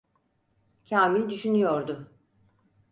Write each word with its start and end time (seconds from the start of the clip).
Kamil 0.89 1.29
düşünüyordu: 1.29 2.11